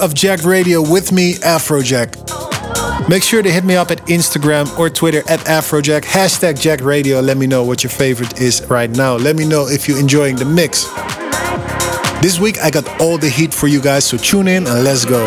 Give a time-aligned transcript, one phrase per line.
[0.00, 2.16] Of Jacked Radio with me, Afrojack.
[3.08, 7.20] Make sure to hit me up at Instagram or Twitter at Afrojack, hashtag Jacked Radio.
[7.20, 9.16] Let me know what your favorite is right now.
[9.16, 10.84] Let me know if you're enjoying the mix.
[12.22, 15.04] This week I got all the heat for you guys, so tune in and let's
[15.04, 15.26] go.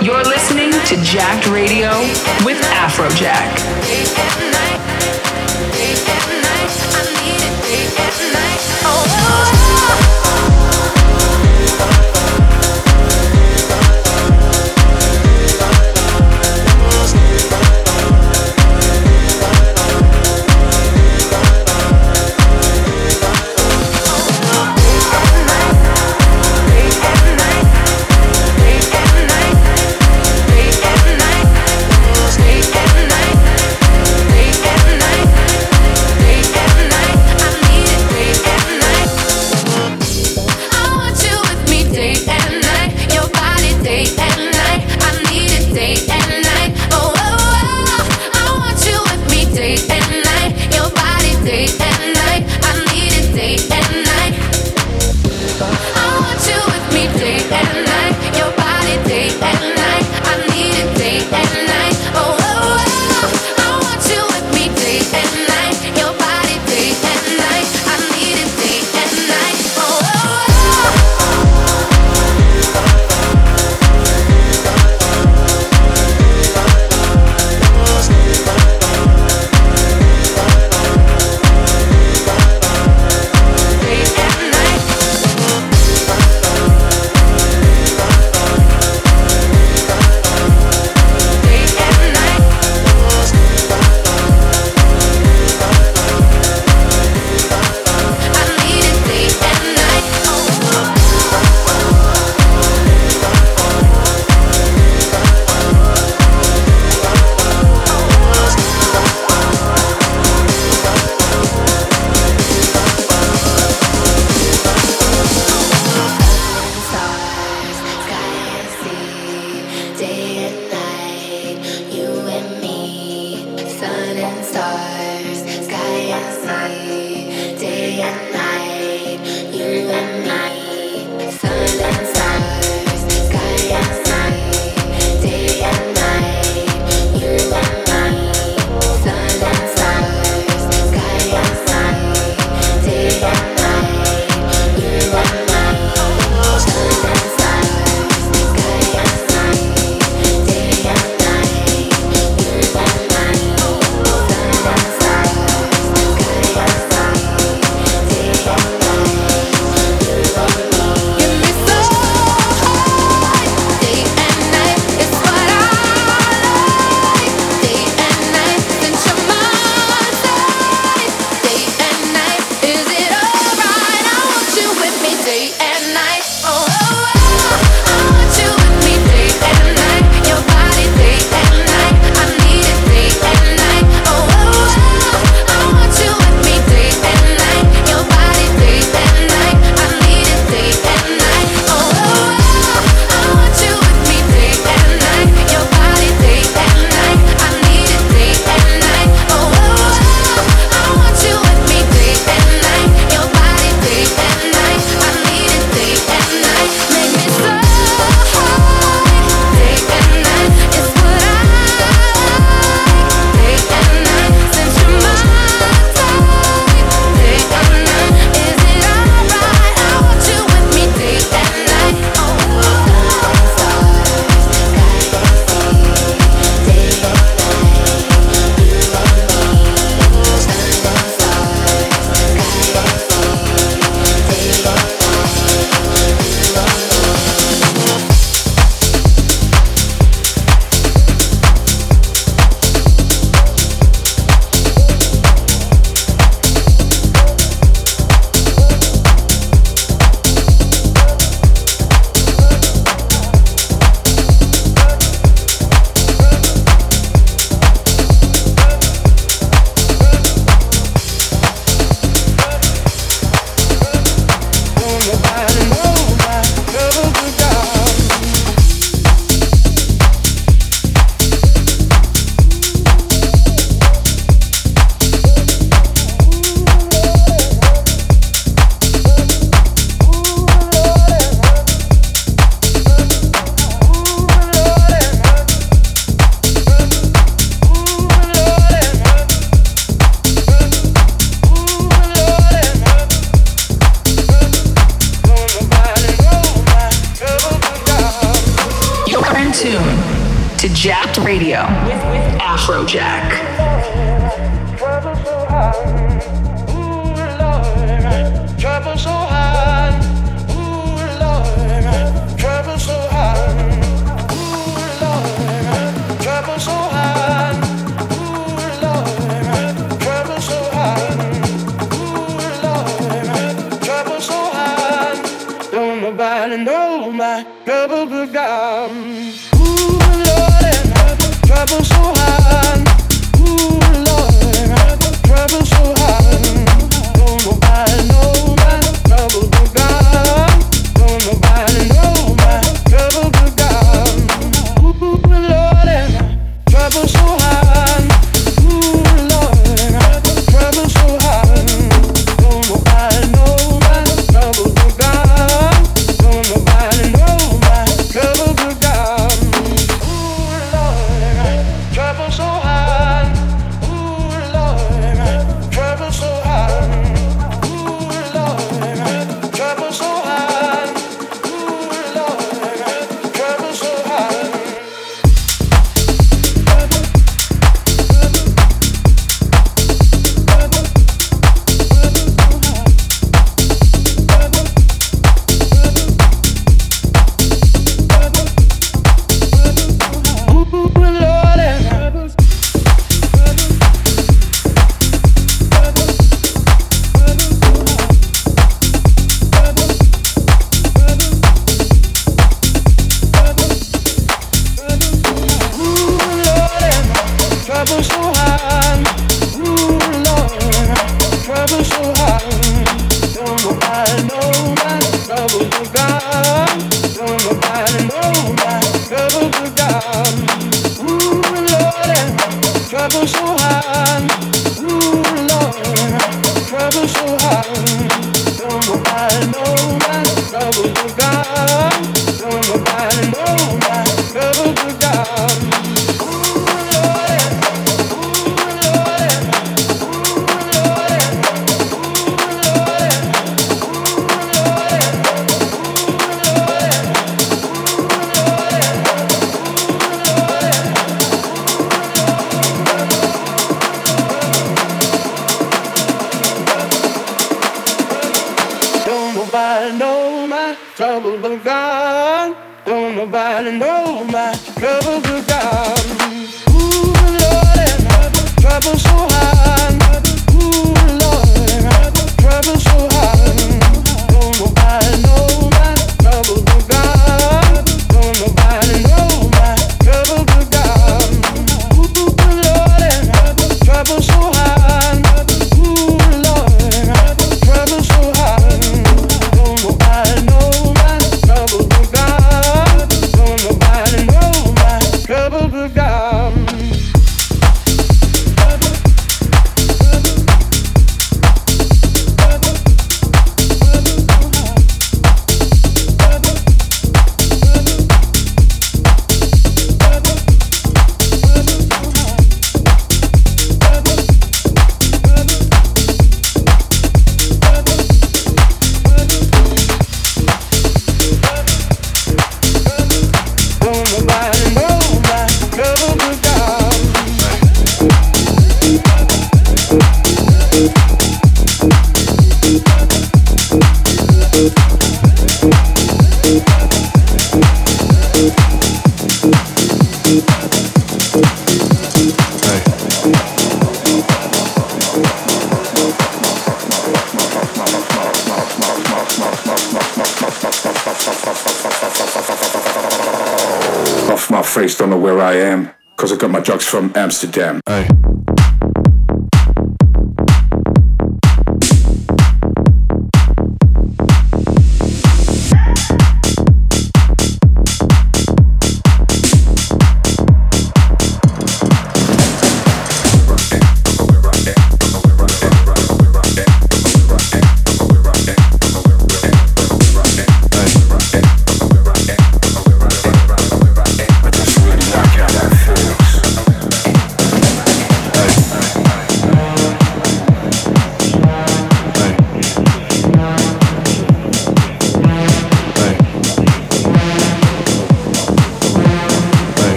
[0.00, 1.90] You're listening to Jacked Radio
[2.44, 4.47] with Afrojack.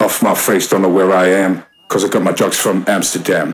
[0.00, 1.64] Off my face, don't know where I am.
[1.88, 3.52] Cause I got my drugs from Amsterdam.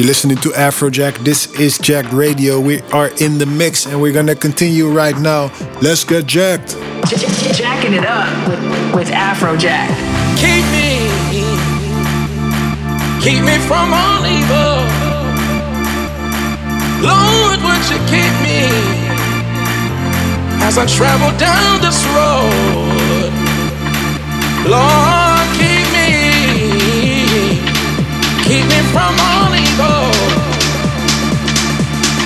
[0.00, 1.18] You're listening to Afrojack.
[1.24, 2.58] This is Jacked Radio.
[2.58, 5.52] We are in the mix and we're gonna continue right now.
[5.82, 6.70] Let's get jacked.
[7.52, 9.92] Jacking it up with, with Afrojack.
[10.40, 11.04] Keep me,
[13.20, 14.88] keep me from all evil.
[17.04, 18.72] Lord, would you keep me
[20.64, 23.28] as I travel down this road?
[24.64, 26.08] Lord, keep me,
[28.48, 29.29] keep me from all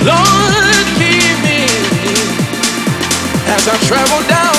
[0.04, 1.64] Lord, keep me
[3.46, 4.53] as I travel down.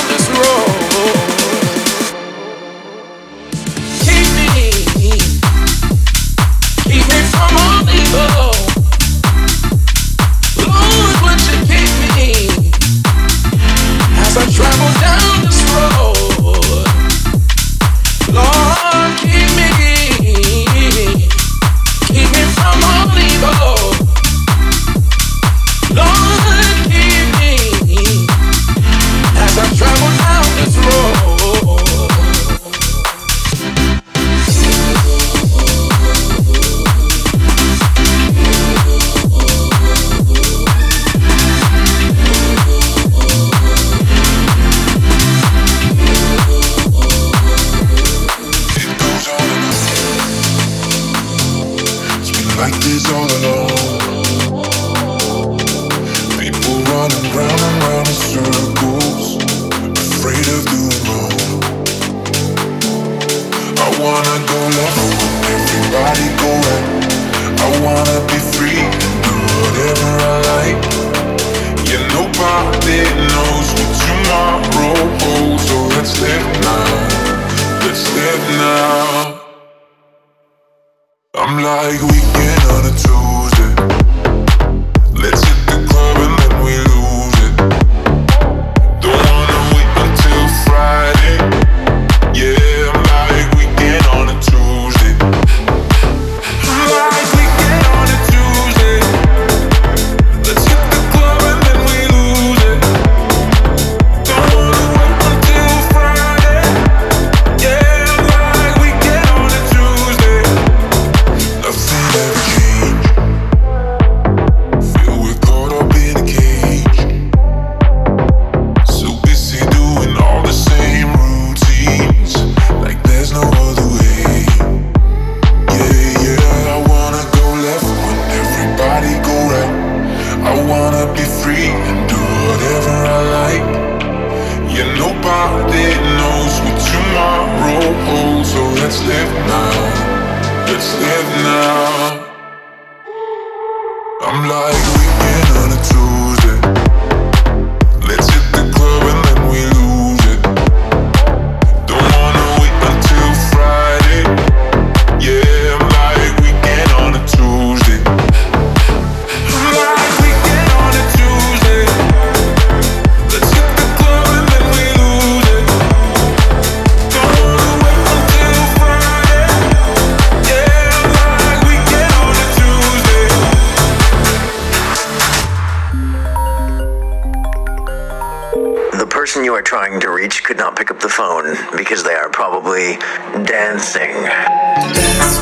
[179.36, 182.30] person you are trying to reach could not pick up the phone because they are
[182.30, 182.96] probably
[183.44, 184.16] dancing.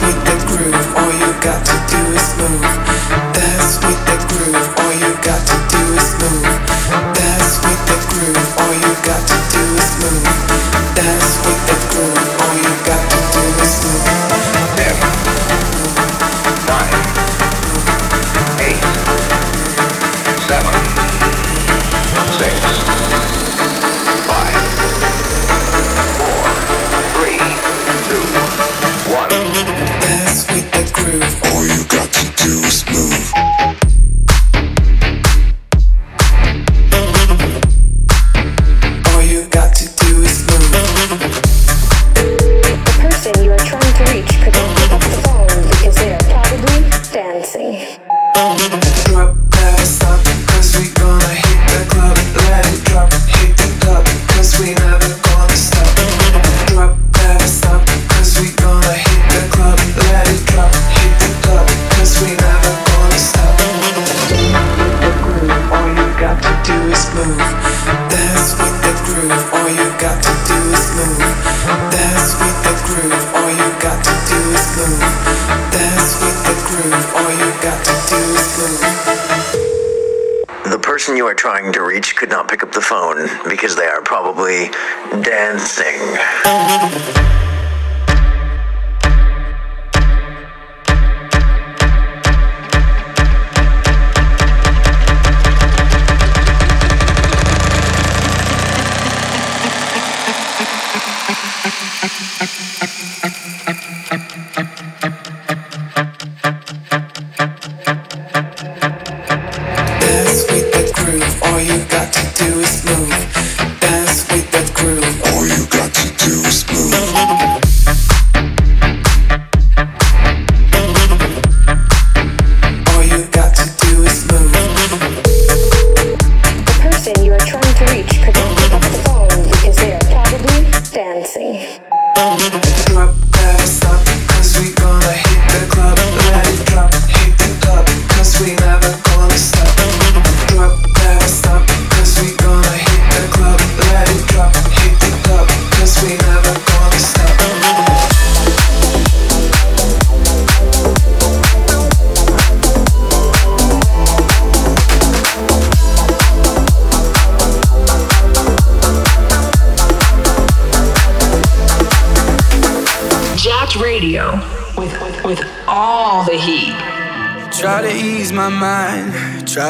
[0.02, 2.59] With the groove, all you got to do is move.
[3.87, 6.42] With the groove, all you got to do is move.
[7.62, 10.26] With the groove, all you got to do is move.
[11.46, 13.13] With the groove, all you got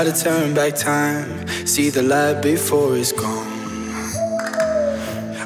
[0.05, 3.53] try to turn back time, see the light before it's gone.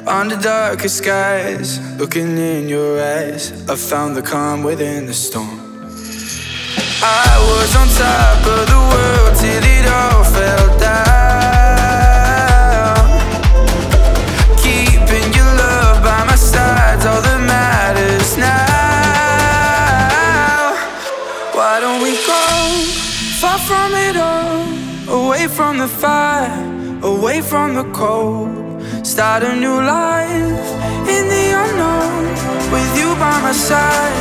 [0.07, 5.59] Under darker skies, looking in your eyes, I found the calm within the storm.
[7.01, 10.78] I was on top of the world till it all fell
[25.79, 28.49] the fire, away from the cold.
[29.05, 30.67] Start a new life
[31.15, 32.23] in the unknown
[32.73, 34.13] with you by my side.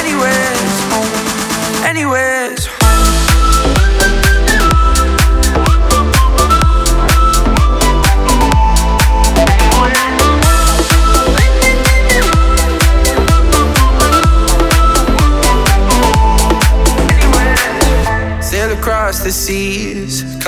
[0.00, 2.37] Anywhere's home, anywhere's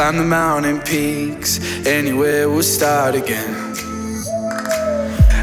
[0.00, 1.60] climb the mountain peaks.
[1.86, 3.52] Anywhere we'll start again.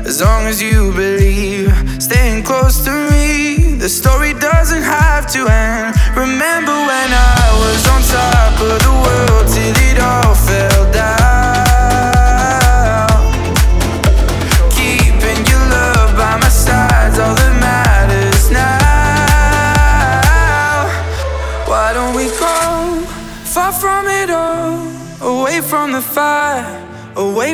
[0.03, 5.95] As long as you believe, staying close to me, the story doesn't have to end.
[6.17, 6.66] Remember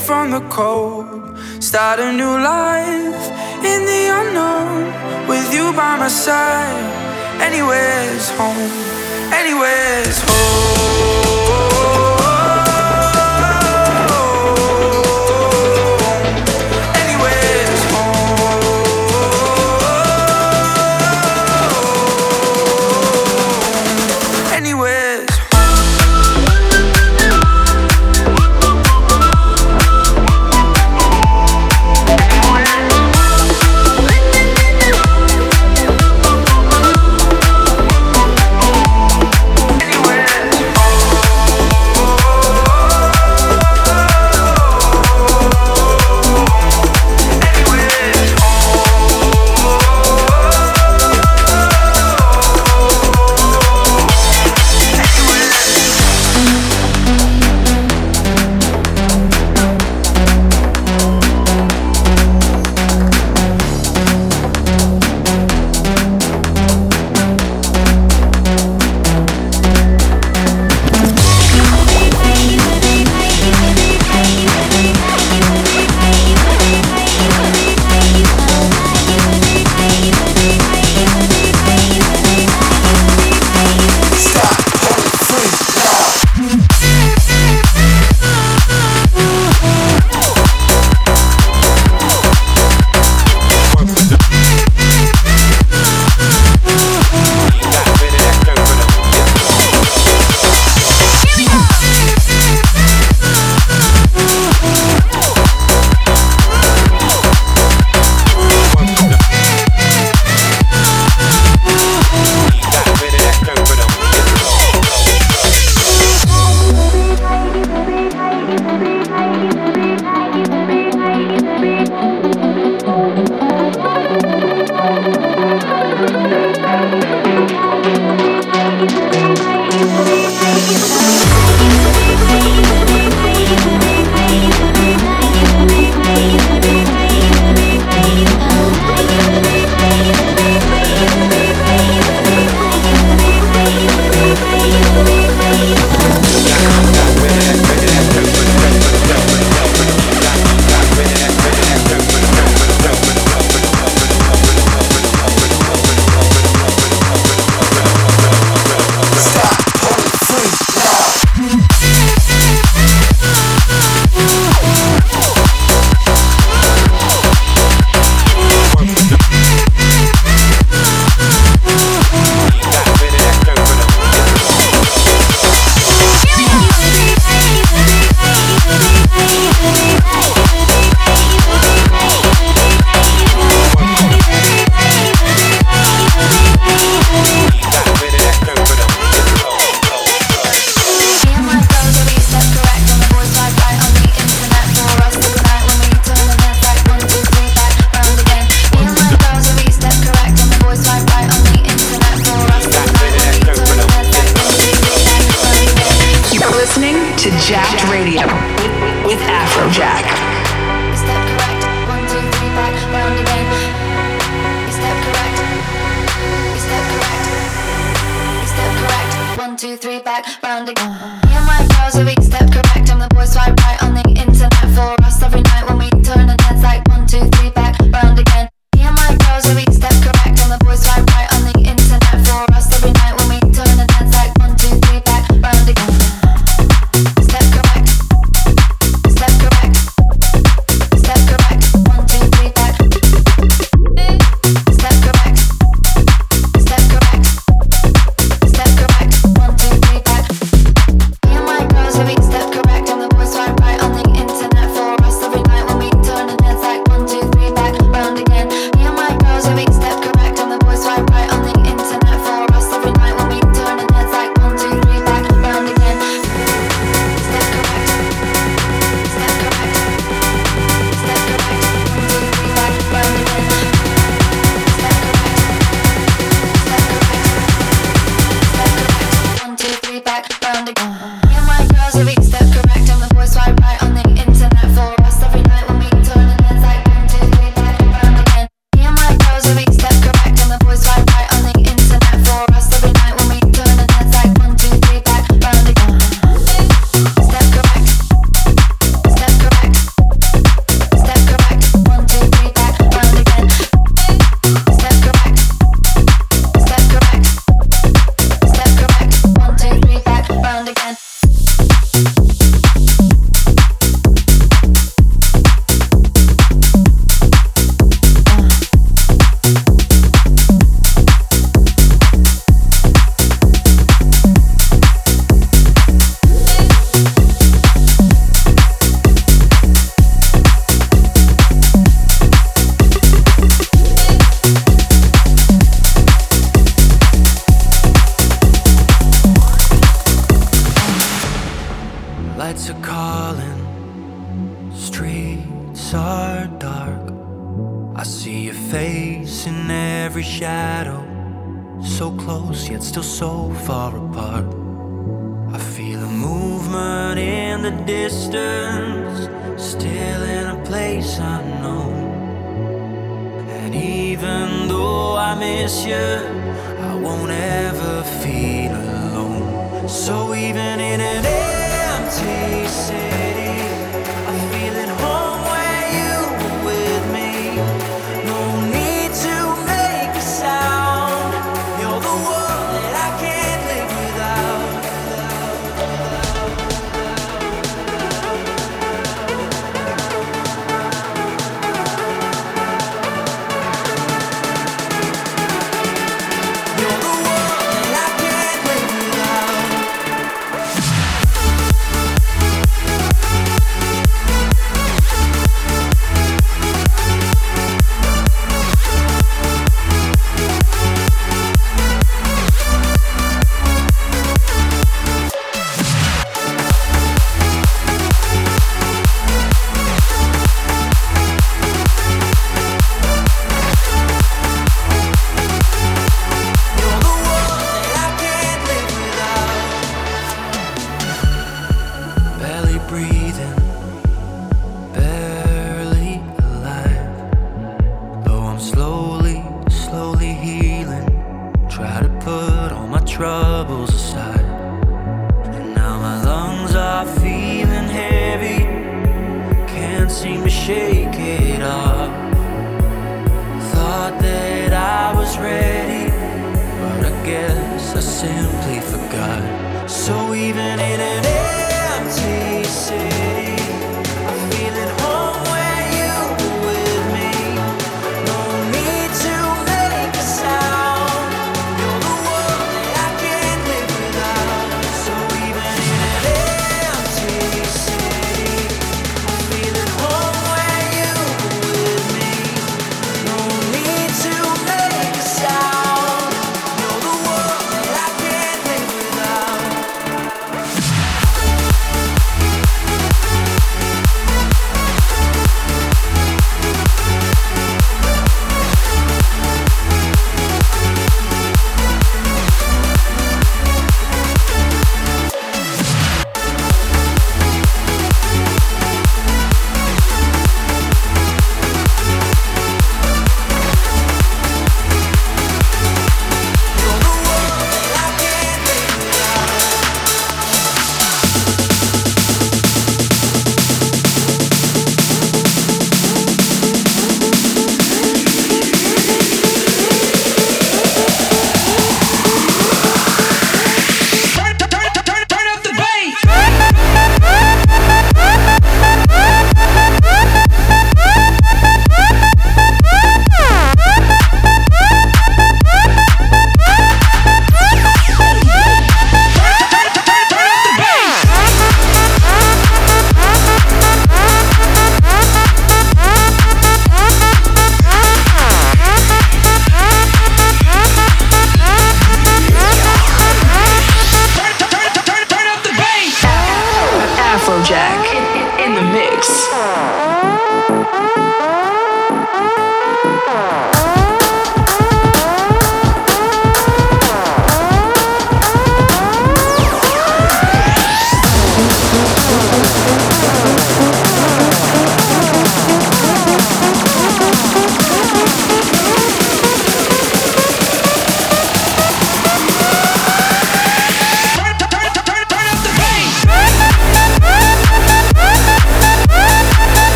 [0.00, 1.06] from the cold.
[1.60, 3.24] Start a new life
[3.70, 7.40] in the unknown with you by my side.
[7.40, 8.70] Anywhere's home,
[9.32, 11.69] anywhere's home.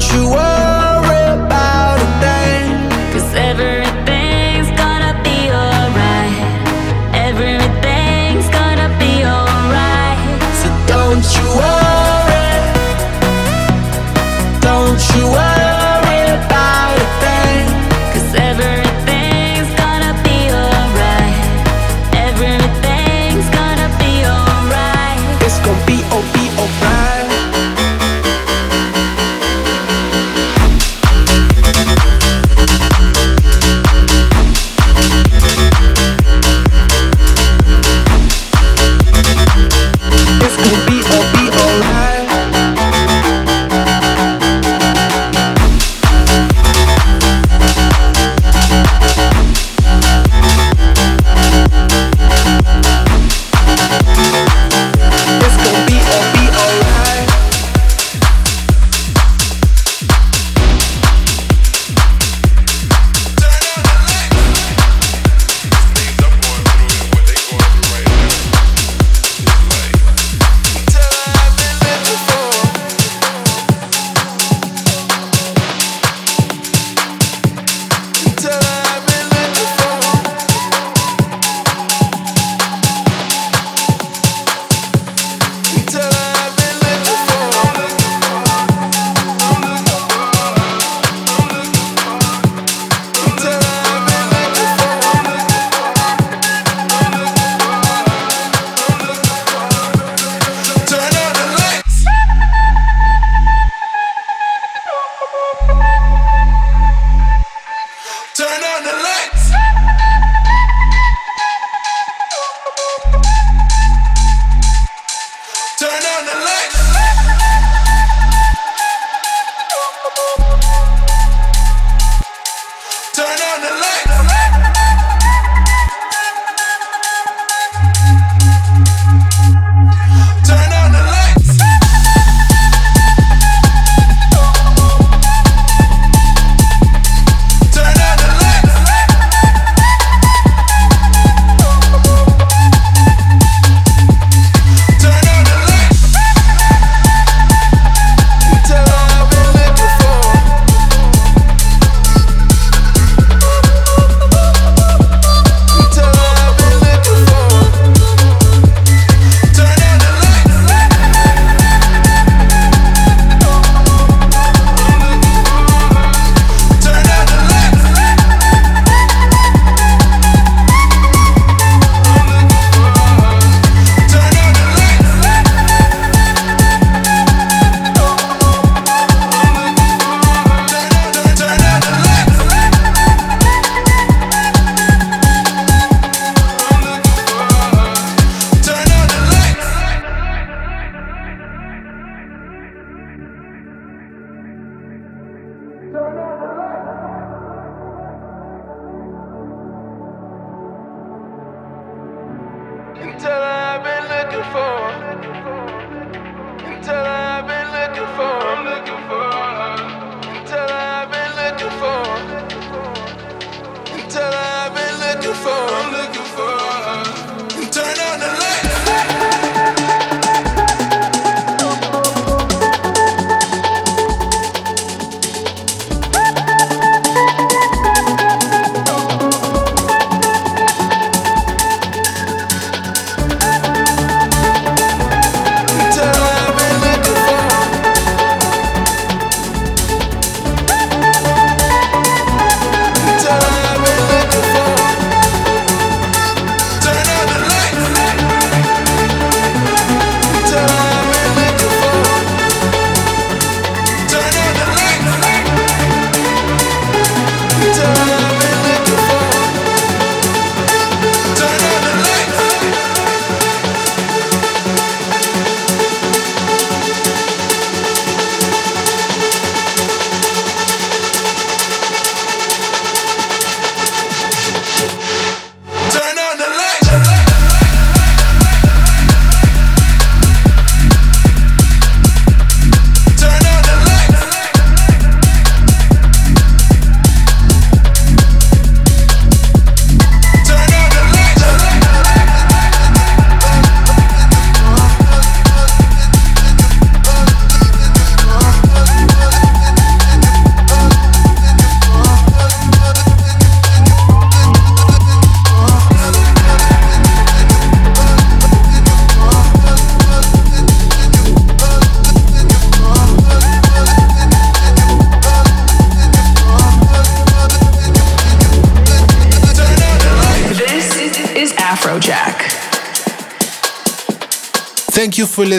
[0.00, 0.57] You worry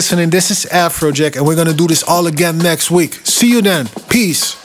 [0.00, 0.30] listening.
[0.30, 3.12] This is Afrojack, and we're gonna do this all again next week.
[3.22, 3.86] See you then.
[4.08, 4.59] Peace.